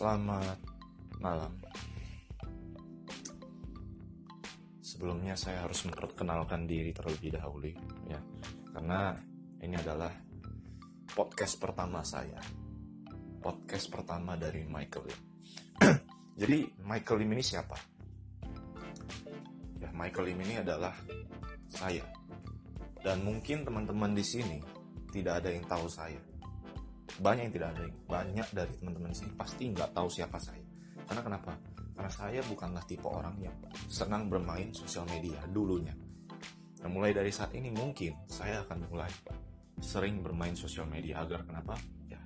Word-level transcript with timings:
Selamat 0.00 0.56
malam. 1.20 1.52
Sebelumnya 4.80 5.36
saya 5.36 5.68
harus 5.68 5.84
memperkenalkan 5.84 6.64
diri 6.64 6.88
terlebih 6.96 7.36
dahulu 7.36 7.68
ya. 8.08 8.16
Karena 8.72 9.12
ini 9.60 9.76
adalah 9.76 10.08
podcast 11.04 11.60
pertama 11.60 12.00
saya. 12.00 12.40
Podcast 13.44 13.92
pertama 13.92 14.40
dari 14.40 14.64
Michael. 14.64 15.04
Jadi 16.40 16.64
Michael 16.80 17.20
Lim 17.20 17.36
ini 17.36 17.44
siapa? 17.44 17.76
Ya, 19.84 19.92
Michael 19.92 20.32
Lim 20.32 20.40
ini 20.48 20.64
adalah 20.64 20.96
saya. 21.68 22.08
Dan 23.04 23.20
mungkin 23.20 23.68
teman-teman 23.68 24.16
di 24.16 24.24
sini 24.24 24.64
tidak 25.12 25.44
ada 25.44 25.52
yang 25.52 25.68
tahu 25.68 25.84
saya 25.92 26.29
banyak 27.20 27.52
yang 27.52 27.54
tidak 27.54 27.68
ada 27.76 27.84
banyak 28.08 28.48
dari 28.56 28.72
teman-teman 28.80 29.12
sini 29.12 29.30
pasti 29.36 29.68
nggak 29.68 29.92
tahu 29.92 30.08
siapa 30.08 30.40
saya. 30.40 30.64
Karena 31.04 31.20
kenapa? 31.20 31.52
Karena 31.92 32.08
saya 32.08 32.40
bukanlah 32.48 32.80
tipe 32.88 33.04
orang 33.04 33.36
yang 33.44 33.52
senang 33.92 34.32
bermain 34.32 34.72
sosial 34.72 35.04
media 35.04 35.36
dulunya. 35.52 35.92
Nah 36.80 36.88
mulai 36.88 37.12
dari 37.12 37.28
saat 37.28 37.52
ini 37.52 37.68
mungkin 37.68 38.24
saya 38.24 38.64
akan 38.64 38.88
mulai 38.88 39.12
sering 39.84 40.24
bermain 40.24 40.56
sosial 40.56 40.88
media. 40.88 41.20
Agar 41.20 41.44
kenapa? 41.44 41.76
Ya 42.08 42.16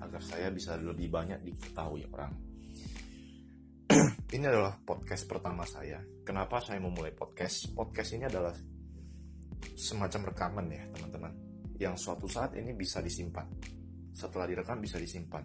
agar 0.00 0.24
saya 0.24 0.48
bisa 0.48 0.72
lebih 0.80 1.12
banyak 1.12 1.44
diketahui 1.44 2.08
orang. 2.08 2.32
Ini 4.30 4.46
adalah 4.46 4.78
podcast 4.78 5.26
pertama 5.26 5.66
saya. 5.66 5.98
Kenapa 6.22 6.62
saya 6.62 6.78
memulai 6.78 7.10
podcast? 7.10 7.74
Podcast 7.74 8.14
ini 8.14 8.22
adalah 8.30 8.54
semacam 9.74 10.30
rekaman 10.30 10.66
ya 10.70 10.86
teman-teman. 10.94 11.32
Yang 11.74 11.98
suatu 11.98 12.30
saat 12.30 12.54
ini 12.54 12.70
bisa 12.70 13.02
disimpan 13.02 13.50
setelah 14.20 14.44
direkam 14.44 14.84
bisa 14.84 15.00
disimpan. 15.00 15.40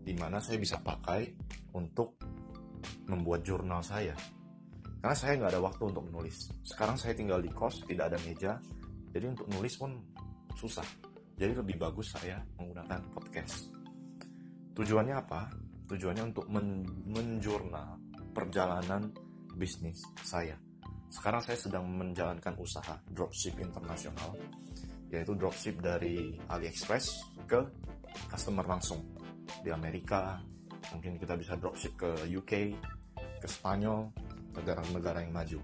Di 0.00 0.16
mana 0.16 0.40
saya 0.40 0.56
bisa 0.56 0.80
pakai 0.80 1.28
untuk 1.76 2.16
membuat 3.12 3.44
jurnal 3.44 3.84
saya. 3.84 4.16
Karena 4.98 5.14
saya 5.14 5.36
nggak 5.36 5.52
ada 5.52 5.62
waktu 5.62 5.82
untuk 5.84 6.08
menulis. 6.08 6.48
Sekarang 6.64 6.96
saya 6.96 7.12
tinggal 7.12 7.44
di 7.44 7.52
kos 7.52 7.84
tidak 7.84 8.14
ada 8.14 8.18
meja. 8.24 8.56
Jadi 9.12 9.24
untuk 9.28 9.46
nulis 9.52 9.76
pun 9.76 9.92
susah. 10.56 10.88
Jadi 11.38 11.52
lebih 11.54 11.76
bagus 11.78 12.16
saya 12.16 12.40
menggunakan 12.58 13.12
podcast. 13.14 13.70
Tujuannya 14.74 15.14
apa? 15.14 15.52
Tujuannya 15.86 16.24
untuk 16.34 16.50
men 16.50 16.82
menjurnal 17.06 18.00
perjalanan 18.34 19.12
bisnis 19.54 20.02
saya. 20.24 20.58
Sekarang 21.08 21.40
saya 21.40 21.56
sedang 21.56 21.88
menjalankan 21.88 22.58
usaha 22.60 23.00
dropship 23.08 23.56
internasional 23.62 24.36
yaitu 25.08 25.32
dropship 25.32 25.80
dari 25.80 26.36
AliExpress 26.52 27.06
ke 27.48 27.60
customer 28.26 28.66
langsung 28.66 29.14
di 29.62 29.70
Amerika. 29.70 30.42
Mungkin 30.90 31.20
kita 31.20 31.38
bisa 31.38 31.54
dropship 31.54 31.94
ke 31.94 32.10
UK 32.26 32.52
ke 33.38 33.46
Spanyol 33.46 34.10
negara-negara 34.58 35.22
yang 35.22 35.30
maju. 35.30 35.60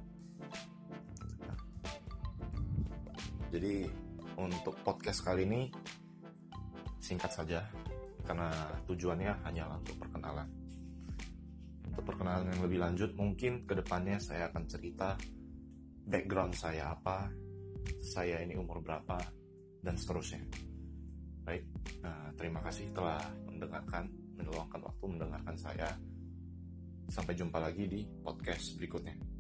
Jadi 3.50 3.86
untuk 4.38 4.74
podcast 4.82 5.22
kali 5.22 5.46
ini 5.46 5.70
singkat 6.98 7.30
saja 7.30 7.62
karena 8.26 8.50
tujuannya 8.86 9.46
hanyalah 9.46 9.78
untuk 9.78 9.96
perkenalan. 9.98 10.48
Untuk 11.86 12.02
perkenalan 12.02 12.50
yang 12.50 12.62
lebih 12.66 12.78
lanjut 12.82 13.10
mungkin 13.14 13.62
ke 13.62 13.78
depannya 13.78 14.18
saya 14.18 14.50
akan 14.50 14.66
cerita 14.66 15.14
background 16.04 16.52
saya 16.58 16.92
apa 16.92 17.30
saya 18.02 18.42
ini 18.42 18.58
umur 18.58 18.82
berapa 18.84 19.16
dan 19.80 19.94
seterusnya 19.96 20.73
baik 21.44 21.64
nah, 22.00 22.32
terima 22.36 22.60
kasih 22.64 22.88
telah 22.96 23.20
mendengarkan 23.46 24.08
meluangkan 24.54 24.80
waktu 24.86 25.04
mendengarkan 25.08 25.56
saya. 25.58 25.90
Sampai 27.10 27.36
jumpa 27.36 27.60
lagi 27.60 27.84
di 27.84 28.00
podcast 28.24 28.80
berikutnya 28.80 29.33